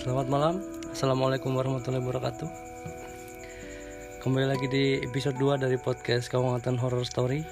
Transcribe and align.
Selamat 0.00 0.32
malam, 0.32 0.54
Assalamualaikum 0.96 1.52
warahmatullahi 1.52 2.00
wabarakatuh. 2.00 2.48
Kembali 4.24 4.48
lagi 4.48 4.64
di 4.72 4.96
episode 5.04 5.36
2 5.36 5.60
dari 5.60 5.76
podcast 5.76 6.32
Kawangatan 6.32 6.80
Horror 6.80 7.04
Story 7.04 7.44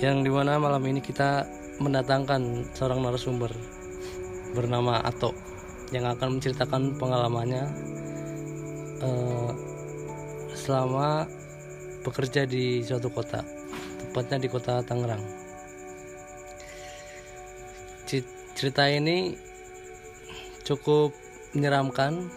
Yang 0.00 0.16
di 0.24 0.30
mana 0.32 0.56
malam 0.56 0.80
ini 0.88 1.04
kita 1.04 1.44
mendatangkan 1.76 2.72
seorang 2.72 3.04
narasumber 3.04 3.52
Bernama 4.56 5.04
Ato 5.04 5.36
Yang 5.92 6.16
akan 6.16 6.40
menceritakan 6.40 6.96
pengalamannya 6.96 7.68
eh, 9.04 9.50
Selama 10.56 11.28
bekerja 12.00 12.48
di 12.48 12.80
suatu 12.80 13.12
kota 13.12 13.44
Tepatnya 14.08 14.40
di 14.40 14.48
kota 14.48 14.80
Tangerang. 14.80 15.20
Cerita 18.56 18.88
ini 18.88 19.49
cukup 20.70 21.10
menyeramkan 21.58 22.30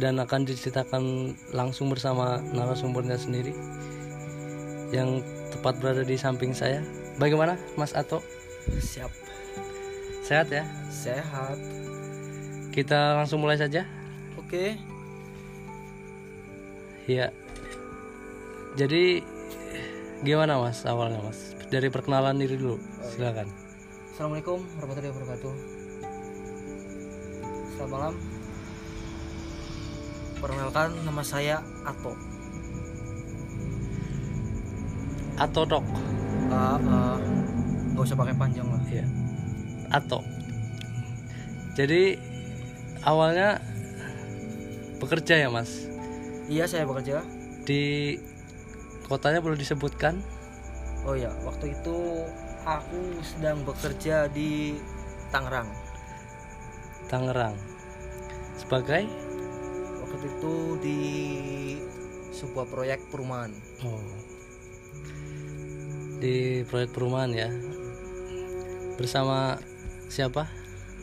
dan 0.00 0.16
akan 0.16 0.48
diceritakan 0.48 1.36
langsung 1.52 1.92
bersama 1.92 2.40
narasumbernya 2.56 3.20
sendiri 3.20 3.52
yang 4.88 5.20
tepat 5.52 5.76
berada 5.82 6.06
di 6.06 6.16
samping 6.16 6.56
saya. 6.56 6.80
Bagaimana, 7.20 7.60
Mas 7.76 7.92
Ato? 7.92 8.24
Siap, 8.68 9.10
Sehat 10.24 10.48
ya? 10.48 10.64
sehat. 10.88 11.58
Kita 12.72 13.18
langsung 13.18 13.42
mulai 13.42 13.58
saja. 13.58 13.84
Oke, 14.38 14.78
Ya. 17.08 17.32
Jadi 18.76 19.24
gimana, 20.20 20.60
Mas? 20.60 20.84
Awalnya, 20.84 21.24
Mas? 21.24 21.56
Dari 21.72 21.88
perkenalan 21.88 22.36
diri 22.36 22.60
dulu. 22.60 22.76
Silakan. 23.16 23.48
Assalamualaikum 24.12 24.60
warahmatullahi 24.76 25.12
wabarakatuh. 25.16 25.77
Selamat 27.78 27.94
malam. 27.94 28.14
Perkenalkan 30.42 30.88
nama 31.06 31.22
saya 31.22 31.62
Ato. 31.86 32.10
Ato 35.38 35.62
Dok. 35.62 35.86
Ah, 36.50 36.74
ah, 36.74 37.16
nggak 37.94 38.02
usah 38.02 38.18
pakai 38.18 38.34
panjang 38.34 38.66
lah. 38.66 38.82
Iya. 38.90 39.06
Ato. 39.94 40.26
Jadi 41.78 42.18
awalnya 43.06 43.62
bekerja 44.98 45.46
ya, 45.46 45.46
Mas? 45.46 45.86
Iya, 46.50 46.66
saya 46.66 46.82
bekerja. 46.82 47.22
Di 47.62 48.18
kotanya 49.06 49.38
perlu 49.38 49.54
disebutkan 49.54 50.18
Oh 51.06 51.14
ya, 51.14 51.30
waktu 51.46 51.78
itu 51.78 52.26
aku 52.66 53.22
sedang 53.22 53.62
bekerja 53.62 54.26
di 54.26 54.74
Tangerang. 55.30 55.87
Tangerang 57.08 57.56
sebagai 58.56 59.08
Waktu 59.98 60.26
itu 60.28 60.54
di 60.80 60.98
sebuah 62.32 62.68
proyek 62.68 63.00
perumahan. 63.08 63.52
oh, 63.84 64.02
di 66.18 66.62
proyek 66.64 66.90
perumahan 66.92 67.30
ya 67.30 67.48
bersama 68.96 69.56
siapa 70.08 70.48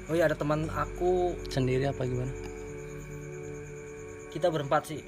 Oh 0.06 0.14
iya, 0.14 0.30
ada 0.30 0.38
teman 0.38 0.70
aku. 0.70 1.34
sendiri 1.50 1.90
apa 1.90 2.06
gimana 2.06 2.30
Kita 4.30 4.52
berempat 4.52 4.92
sih. 4.92 5.02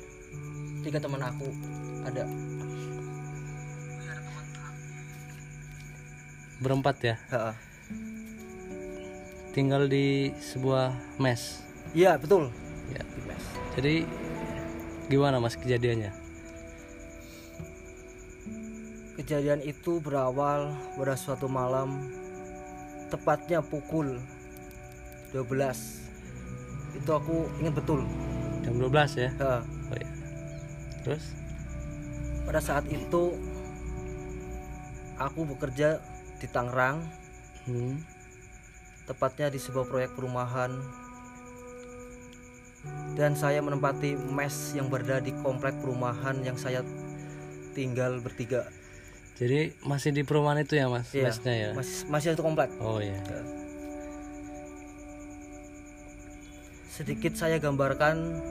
Tiga 0.82 0.98
teman 0.98 1.20
aku 1.20 1.52
ada. 2.02 2.24
berempat 6.58 6.96
ya. 7.06 7.16
Tinggal 9.58 9.90
di 9.90 10.30
sebuah 10.38 11.18
mes. 11.18 11.66
Iya, 11.98 12.22
betul. 12.22 12.54
ya 12.94 13.02
Di 13.02 13.22
mes. 13.26 13.44
jadi 13.74 14.06
gimana 15.10 15.42
mas 15.42 15.58
kejadiannya? 15.58 16.14
Kejadian 19.18 19.66
itu 19.66 19.98
berawal 19.98 20.78
pada 20.94 21.18
suatu 21.18 21.50
malam 21.50 22.06
tepatnya 23.10 23.66
pukul 23.66 24.22
12. 25.34 25.42
Itu 27.02 27.10
aku 27.18 27.50
ingat 27.58 27.82
betul. 27.82 28.06
jam 28.62 28.78
12 28.78 28.94
ya? 29.26 29.30
Ha, 29.42 29.66
oh 29.66 29.98
ya 29.98 30.10
terus? 31.02 31.34
Pada 32.46 32.62
saat 32.62 32.86
itu 32.94 33.34
aku 35.18 35.50
bekerja 35.50 35.98
di 36.38 36.48
Tangerang, 36.52 37.02
hmm, 37.66 38.17
tepatnya 39.08 39.48
di 39.48 39.58
sebuah 39.58 39.88
proyek 39.88 40.14
perumahan. 40.14 40.76
Dan 43.16 43.34
saya 43.34 43.60
menempati 43.60 44.14
mes 44.14 44.54
yang 44.72 44.88
berada 44.88 45.18
di 45.18 45.34
komplek 45.42 45.74
perumahan 45.82 46.38
yang 46.40 46.56
saya 46.56 46.86
tinggal 47.74 48.18
bertiga. 48.20 48.68
jadi 49.38 49.70
masih 49.86 50.10
di 50.10 50.26
perumahan 50.26 50.66
itu 50.66 50.74
ya 50.74 50.90
mas 50.90 51.14
Iya, 51.14 51.30
mesnya 51.30 51.54
ya 51.54 51.70
Masih 51.78 52.10
masih 52.10 52.28
satu 52.34 52.42
komplek. 52.42 52.74
oh 52.82 52.98
ya 52.98 53.14
sedikit 56.90 57.38
saya 57.38 57.62
gambarkan 57.62 58.42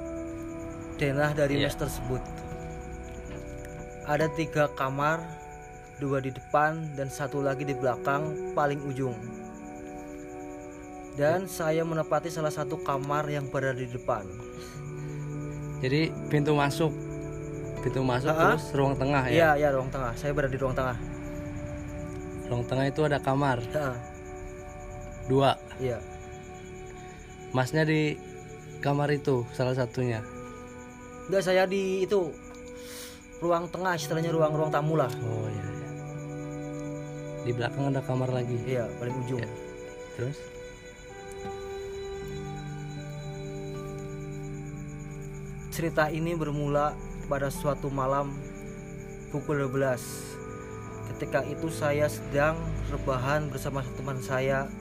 denah 0.95 1.35
dari 1.35 1.59
Iya. 1.59 1.67
mes 1.67 1.75
tersebut. 1.75 2.23
Ada 4.07 4.31
tiga 4.39 4.71
kamar, 4.79 5.19
dua 5.99 6.23
di 6.23 6.31
depan 6.31 6.95
dan 6.95 7.11
satu 7.11 7.43
lagi 7.43 7.67
di 7.67 7.75
belakang 7.75 8.55
paling 8.55 8.79
ujung. 8.87 9.19
Dan 11.17 11.49
saya 11.49 11.81
menepati 11.81 12.29
salah 12.29 12.51
satu 12.51 12.77
kamar 12.79 13.25
yang 13.27 13.47
berada 13.47 13.73
di 13.75 13.89
depan. 13.89 14.25
jadi 15.77 16.09
pintu 16.27 16.53
masuk 16.53 16.89
pintu 17.79 18.01
masuk 18.01 18.29
Ha-ha. 18.29 18.57
terus 18.57 18.65
ruang 18.73 18.97
tengah 18.97 19.29
ya 19.29 19.53
Iya, 19.53 19.69
ya 19.69 19.69
ruang 19.71 19.89
tengah. 19.89 20.13
Saya 20.15 20.33
berada 20.33 20.49
di 20.49 20.57
ruang 20.57 20.73
tengah. 20.73 20.97
ruang 22.47 22.65
tengah 22.65 22.85
itu 22.87 23.01
ada 23.03 23.19
kamar 23.19 23.61
Ha, 23.71 23.93
dua 25.27 25.53
Iya. 25.77 26.01
masnya 27.51 27.83
di 27.83 28.17
kamar 28.79 29.11
itu 29.11 29.45
salah 29.51 29.73
satunya 29.73 30.25
Enggak 31.27 31.45
saya 31.45 31.67
di 31.67 32.03
itu 32.03 32.33
ruang 33.39 33.67
tengah 33.67 33.93
istilahnya 33.95 34.31
ruang 34.31 34.55
ruang 34.55 34.71
tamu 34.71 34.97
lah. 34.97 35.13
oh 35.13 35.47
ya, 35.47 35.61
ya. 35.61 35.89
di 37.43 37.53
belakang 37.53 37.91
ada 37.91 38.01
kamar 38.01 38.31
lagi 38.31 38.57
Iya, 38.65 38.89
paling 38.97 39.13
ujung. 39.21 39.41
Iya. 39.41 39.51
terus 40.15 40.39
Cerita 45.77 46.09
ini 46.09 46.33
bermula 46.33 46.97
pada 47.29 47.53
suatu 47.53 47.93
malam 47.93 48.33
pukul 49.29 49.61
12 49.69 51.13
Ketika 51.13 51.45
itu 51.45 51.69
saya 51.69 52.09
sedang 52.09 52.57
rebahan 52.89 53.53
bersama 53.53 53.85
teman 54.01 54.17
saya 54.25 54.73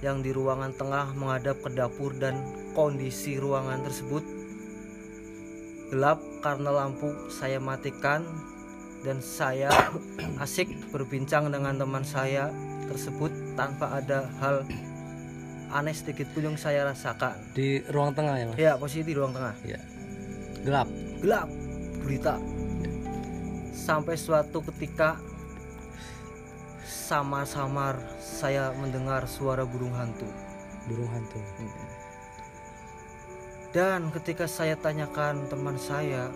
yang 0.00 0.24
di 0.24 0.32
ruangan 0.32 0.72
tengah 0.72 1.12
menghadap 1.20 1.60
ke 1.60 1.68
dapur 1.68 2.16
dan 2.16 2.40
kondisi 2.72 3.36
ruangan 3.36 3.84
tersebut 3.84 4.24
gelap 5.92 6.24
karena 6.40 6.72
lampu 6.72 7.12
saya 7.28 7.60
matikan 7.60 8.24
dan 9.04 9.20
saya 9.20 9.68
asik 10.48 10.72
berbincang 10.96 11.52
dengan 11.52 11.76
teman 11.76 12.08
saya 12.08 12.48
tersebut 12.88 13.52
tanpa 13.52 14.00
ada 14.00 14.32
hal 14.40 14.64
aneh 15.76 15.92
sedikit 15.92 16.24
pun 16.32 16.48
yang 16.48 16.56
saya 16.56 16.88
rasakan. 16.88 17.36
di 17.52 17.84
ruang 17.92 18.16
tengah 18.16 18.40
ya 18.40 18.44
mas? 18.48 18.56
Ya, 18.56 18.72
posisi 18.80 19.04
di 19.04 19.12
ruang 19.12 19.36
tengah. 19.36 19.52
Ya 19.60 19.76
gelap. 20.64 20.88
Gelap. 21.20 21.48
Gulita 22.00 22.38
sampai 23.86 24.18
suatu 24.18 24.64
ketika 24.72 25.14
samar-samar 26.82 28.00
saya 28.18 28.74
mendengar 28.74 29.28
suara 29.30 29.62
burung 29.62 29.94
hantu. 29.94 30.26
Burung 30.90 31.06
hantu. 31.12 31.38
Dan 33.70 34.10
ketika 34.10 34.50
saya 34.50 34.74
tanyakan 34.74 35.46
teman 35.46 35.78
saya 35.78 36.32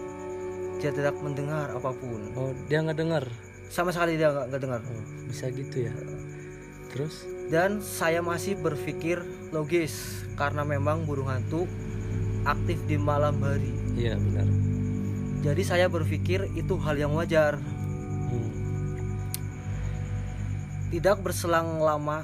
dia 0.79 0.95
tidak 0.95 1.19
mendengar 1.19 1.75
apa 1.75 1.91
pun. 1.91 2.31
Oh 2.39 2.55
dia 2.71 2.87
nggak 2.87 2.99
dengar? 3.03 3.25
Sama 3.67 3.91
sekali 3.91 4.15
dia 4.15 4.31
nggak 4.31 4.61
dengar. 4.63 4.81
Oh, 4.87 5.05
bisa 5.27 5.51
gitu 5.51 5.91
ya. 5.91 5.95
Terus? 6.95 7.27
Dan 7.51 7.83
saya 7.83 8.23
masih 8.23 8.55
berpikir 8.63 9.27
logis 9.51 10.23
karena 10.39 10.63
memang 10.63 11.03
burung 11.03 11.27
hantu 11.27 11.67
aktif 12.47 12.79
di 12.87 12.95
malam 12.95 13.43
hari 13.43 13.80
iya 14.01 14.17
benar 14.17 14.49
jadi 15.41 15.63
saya 15.63 15.87
berpikir 15.87 16.49
itu 16.53 16.75
hal 16.77 16.97
yang 16.97 17.13
wajar 17.13 17.61
Hmm. 18.31 18.47
Tidak 20.91 21.19
berselang 21.19 21.79
lama, 21.79 22.23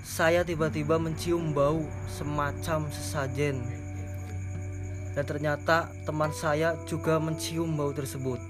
saya 0.00 0.40
tiba-tiba 0.40 0.96
mencium 0.96 1.52
bau 1.52 1.84
semacam 2.06 2.88
sesajen. 2.88 3.60
Dan 5.12 5.24
ternyata 5.24 5.88
teman 6.04 6.32
saya 6.32 6.76
juga 6.84 7.16
mencium 7.16 7.72
bau 7.72 7.92
tersebut. 7.92 8.40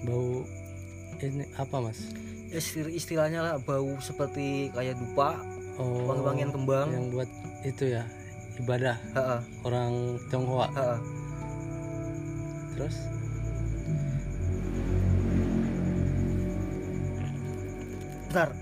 bau 0.00 0.48
ini 1.20 1.44
apa 1.54 1.76
mas 1.76 2.00
Istil- 2.48 2.88
istilahnya 2.90 3.40
lah 3.40 3.54
bau 3.60 4.00
seperti 4.00 4.72
kayak 4.72 4.96
dupa 4.96 5.36
oh 5.76 6.08
wangi-wangian 6.08 6.48
kembang 6.48 6.88
yang 6.88 7.12
buat 7.12 7.28
itu 7.62 7.92
ya 7.92 8.08
ibadah 8.56 8.96
Heeh, 9.12 9.40
orang 9.60 10.16
Tionghoa 10.32 10.72
heeh. 10.72 10.98
Terus 12.80 12.96
Bentar. 18.30 18.54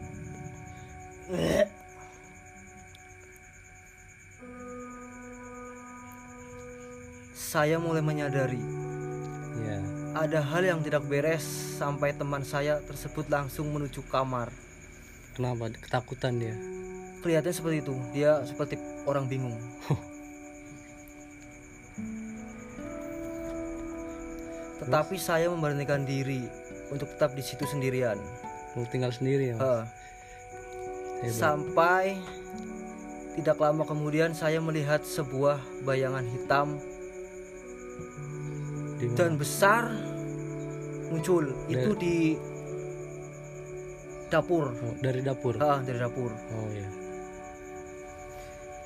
Saya 7.36 7.76
mulai 7.76 8.00
menyadari 8.00 8.56
ya 9.60 9.78
ada 10.16 10.40
hal 10.40 10.64
yang 10.64 10.80
tidak 10.80 11.04
beres 11.04 11.44
sampai 11.76 12.16
teman 12.16 12.40
saya 12.48 12.80
tersebut 12.80 13.28
langsung 13.28 13.68
menuju 13.68 14.00
kamar. 14.08 14.48
kenapa 15.36 15.68
ketakutan 15.76 16.40
dia 16.40 16.56
Kelihatannya 17.18 17.54
seperti 17.54 17.76
itu. 17.82 17.94
Dia 18.14 18.46
seperti 18.46 18.78
orang 19.02 19.26
bingung. 19.26 19.58
Tetapi 24.78 25.16
saya 25.16 25.48
memberanikan 25.48 26.02
diri 26.02 26.46
untuk 26.88 27.10
tetap 27.10 27.34
di 27.34 27.42
situ 27.42 27.64
sendirian. 27.64 28.16
mau 28.72 28.86
tinggal 28.86 29.10
sendiri 29.10 29.50
ya 29.50 29.54
Mas? 29.56 29.90
Hebat. 31.18 31.34
Sampai 31.34 32.04
tidak 33.34 33.58
lama 33.58 33.82
kemudian 33.82 34.30
saya 34.32 34.58
melihat 34.58 35.02
sebuah 35.02 35.58
bayangan 35.82 36.22
hitam 36.22 36.78
Di 38.98 39.06
mana? 39.06 39.16
dan 39.16 39.32
besar 39.34 39.82
muncul 41.08 41.42
itu 41.66 41.90
di 41.96 42.16
dapur. 44.28 44.70
Oh, 44.70 44.94
dari 45.00 45.24
dapur 45.24 45.56
Ah, 45.58 45.80
dari 45.80 45.98
dapur. 45.98 46.30
oh 46.30 46.68
ya 46.70 46.86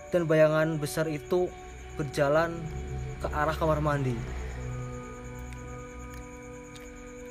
Dan 0.08 0.24
bayangan 0.24 0.76
besar 0.76 1.08
itu 1.08 1.48
berjalan 1.96 2.52
ke 3.18 3.28
arah 3.28 3.52
kamar 3.52 3.80
mandi. 3.80 4.16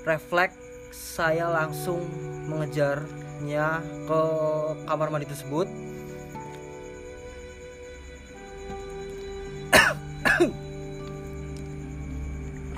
Refleks 0.01 0.57
saya 0.89 1.45
langsung 1.45 2.01
mengejarnya 2.49 3.85
ke 4.09 4.21
kamar 4.89 5.13
mandi 5.13 5.29
tersebut. 5.29 5.69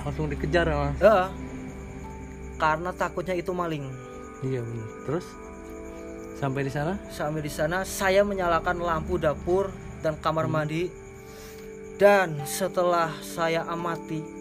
langsung 0.04 0.28
dikejar 0.28 0.68
ya 0.68 0.76
mas? 0.76 1.00
Ya, 1.00 1.32
karena 2.60 2.92
takutnya 2.92 3.32
itu 3.32 3.56
maling. 3.56 3.88
iya 4.44 4.60
benar 4.60 4.88
terus? 5.08 5.24
Sampai 6.36 6.68
di 6.68 6.72
sana? 6.76 7.00
Sampai 7.08 7.40
di 7.40 7.48
sana 7.48 7.88
saya 7.88 8.20
menyalakan 8.20 8.84
lampu 8.84 9.16
dapur 9.16 9.72
dan 10.04 10.20
kamar 10.20 10.44
mandi. 10.44 10.92
Dan 11.96 12.42
setelah 12.44 13.08
saya 13.22 13.64
amati 13.64 14.33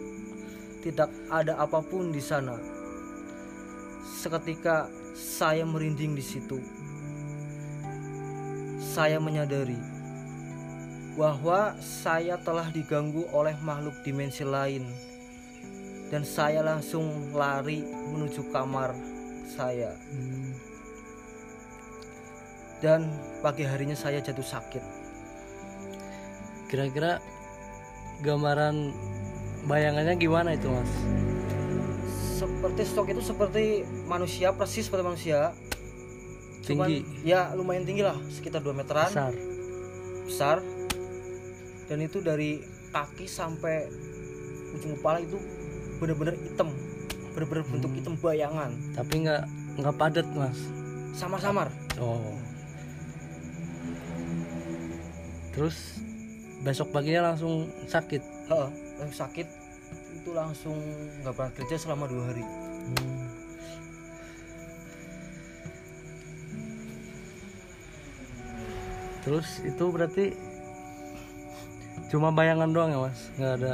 tidak 0.83 1.07
ada 1.31 1.55
apa 1.55 1.79
pun 1.79 2.11
di 2.11 2.19
sana. 2.19 2.59
Seketika 4.03 4.91
saya 5.15 5.63
merinding 5.63 6.13
di 6.13 6.23
situ. 6.23 6.59
Saya 8.83 9.17
menyadari 9.17 9.79
bahwa 11.15 11.77
saya 11.79 12.35
telah 12.41 12.67
diganggu 12.73 13.25
oleh 13.31 13.55
makhluk 13.63 13.95
dimensi 14.03 14.43
lain 14.43 14.85
dan 16.09 16.21
saya 16.25 16.61
langsung 16.61 17.33
lari 17.33 17.85
menuju 17.85 18.53
kamar 18.53 18.93
saya 19.45 19.93
dan 22.81 23.07
pagi 23.39 23.63
harinya 23.63 23.95
saya 23.95 24.19
jatuh 24.19 24.43
sakit. 24.43 24.83
kira-kira 26.67 27.21
gambaran 28.25 28.89
bayangannya 29.63 30.15
gimana 30.15 30.53
itu 30.53 30.67
mas? 30.67 30.91
Seperti 32.35 32.81
stok 32.83 33.07
itu 33.09 33.21
seperti 33.21 33.63
manusia, 34.03 34.51
persis 34.51 34.83
seperti 34.83 35.03
manusia. 35.03 35.39
Cuman, 36.63 36.87
tinggi. 36.87 37.03
ya 37.23 37.51
lumayan 37.53 37.83
tinggi 37.83 38.03
lah, 38.03 38.15
sekitar 38.29 38.59
2 38.59 38.71
meteran, 38.71 39.07
besar. 39.07 39.33
Besar. 40.25 40.57
Dan 41.85 41.99
itu 41.99 42.19
dari 42.19 42.63
kaki 42.89 43.27
sampai 43.27 43.87
ujung 44.71 44.95
kepala 44.95 45.19
itu 45.19 45.35
benar-benar 45.99 46.35
hitam, 46.35 46.71
benar-benar 47.31 47.63
bentuk 47.67 47.91
Hmm. 47.91 47.99
hitam 47.99 48.13
bayangan, 48.17 48.71
tapi 48.95 49.13
nggak 49.23 49.43
nggak 49.75 49.95
padat 49.95 50.27
mas? 50.31 50.59
Samar-samar. 51.13 51.67
oh. 51.97 52.33
Terus 55.53 56.01
besok 56.59 56.89
paginya 56.89 57.29
langsung 57.29 57.69
sakit? 57.85 58.21
Heeh, 58.49 58.69
yang 59.03 59.11
sakit 59.11 59.47
itu 60.15 60.29
langsung 60.31 60.79
nggak 61.21 61.35
pernah 61.35 61.53
kerja 61.53 61.75
selama 61.75 62.07
dua 62.07 62.23
hari. 62.31 62.43
Hmm. 62.43 63.19
Terus 69.23 69.47
itu 69.63 69.85
berarti 69.87 70.25
cuma 72.11 72.31
bayangan 72.31 72.69
doang 72.71 72.91
ya 72.91 72.99
mas, 73.07 73.19
nggak 73.39 73.53
ada 73.59 73.73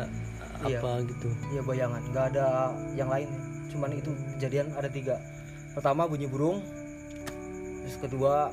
Iya. 0.68 0.80
apa 0.84 0.92
gitu. 1.08 1.30
Iya 1.56 1.62
bayangan, 1.64 2.02
nggak 2.12 2.26
ada 2.36 2.48
yang 2.94 3.10
lain. 3.10 3.30
Cuman 3.72 3.96
itu 3.96 4.12
kejadian 4.36 4.68
ada 4.76 4.92
tiga. 4.92 5.16
Pertama 5.72 6.04
bunyi 6.04 6.28
burung, 6.28 6.60
terus 7.86 7.96
kedua 8.02 8.52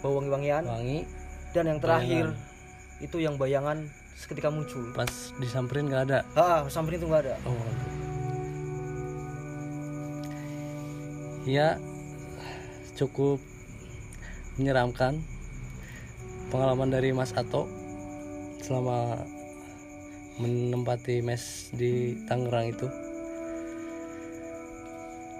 bau 0.00 0.18
wangi-wangian, 0.18 0.64
Wangi 0.64 1.04
dan 1.52 1.68
yang 1.68 1.78
terakhir 1.78 2.32
itu 2.98 3.16
yang 3.20 3.36
bayangan 3.36 3.86
seketika 4.16 4.52
muncul. 4.52 4.92
pas 4.92 5.10
disamperin 5.40 5.88
nggak 5.88 6.04
ada. 6.10 6.18
Ah, 6.36 6.64
sampai 6.68 6.96
itu 6.96 7.06
nggak 7.08 7.22
ada. 7.26 7.34
Oh. 7.46 7.56
Ya 11.42 11.76
cukup 12.94 13.42
menyeramkan 14.60 15.18
pengalaman 16.52 16.92
dari 16.92 17.10
Mas 17.10 17.32
Ato 17.32 17.66
selama 18.62 19.24
menempati 20.38 21.24
mes 21.24 21.72
di 21.74 22.14
Tangerang 22.28 22.72
itu. 22.72 22.88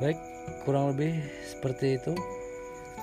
Baik, 0.02 0.18
kurang 0.66 0.90
lebih 0.90 1.22
seperti 1.46 2.00
itu 2.00 2.12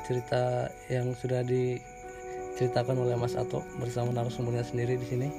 cerita 0.03 0.67
yang 0.89 1.13
sudah 1.13 1.46
diceritakan 1.46 2.98
oleh 3.00 3.15
Mas 3.15 3.38
Ato 3.38 3.63
bersama 3.77 4.12
narasumbernya 4.12 4.65
sendiri 4.65 4.98
di 4.98 5.08
sini. 5.08 5.29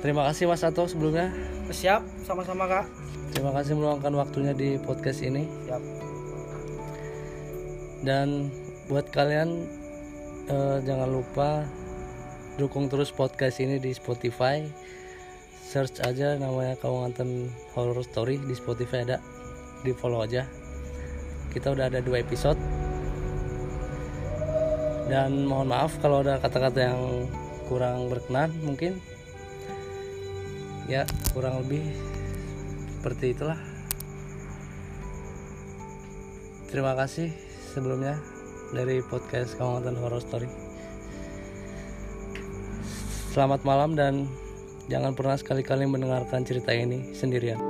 Terima 0.00 0.24
kasih 0.32 0.48
Mas 0.48 0.64
Ato 0.64 0.88
sebelumnya. 0.88 1.28
Siap, 1.68 2.00
sama-sama 2.24 2.64
kak. 2.64 2.88
Terima 3.36 3.52
kasih 3.52 3.76
meluangkan 3.76 4.16
waktunya 4.16 4.56
di 4.56 4.80
podcast 4.80 5.20
ini. 5.20 5.44
Siap. 5.68 5.82
Dan 8.00 8.48
buat 8.88 9.12
kalian 9.12 9.68
eh, 10.48 10.78
jangan 10.88 11.08
lupa 11.12 11.68
dukung 12.56 12.88
terus 12.88 13.12
podcast 13.12 13.60
ini 13.60 13.76
di 13.76 13.92
Spotify. 13.92 14.64
Search 15.68 16.00
aja 16.00 16.40
namanya 16.40 16.80
Kawanganten 16.80 17.52
Horror 17.76 18.00
Story 18.00 18.40
di 18.40 18.56
Spotify 18.56 19.04
ada. 19.04 19.20
Di 19.84 19.92
follow 19.92 20.24
aja. 20.24 20.48
Kita 21.52 21.76
udah 21.76 21.92
ada 21.92 22.00
dua 22.00 22.24
episode. 22.24 22.56
Dan 25.12 25.44
mohon 25.44 25.68
maaf 25.68 26.00
kalau 26.00 26.24
ada 26.24 26.40
kata-kata 26.40 26.88
yang 26.88 27.28
kurang 27.68 28.08
berkenan 28.08 28.48
mungkin. 28.64 28.96
Ya, 30.90 31.06
kurang 31.30 31.62
lebih 31.62 31.86
seperti 32.98 33.30
itulah. 33.30 33.54
Terima 36.66 36.98
kasih 36.98 37.30
sebelumnya 37.70 38.18
dari 38.74 38.98
podcast 38.98 39.54
Kawangan 39.54 39.94
Horror 39.94 40.18
Story. 40.18 40.50
Selamat 43.30 43.62
malam 43.62 43.94
dan 43.94 44.26
jangan 44.90 45.14
pernah 45.14 45.38
sekali-kali 45.38 45.86
mendengarkan 45.86 46.42
cerita 46.42 46.74
ini 46.74 47.14
sendirian. 47.14 47.69